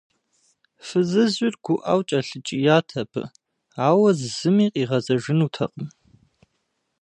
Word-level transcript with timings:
Фызыжьыр 0.87 1.55
гуӀэу 1.63 2.01
кӀэлъыкӀият 2.07 2.89
абы, 3.01 3.23
ауэ 3.87 4.09
зыми 4.37 4.65
къигъэзэжынутэкъым. 4.73 5.87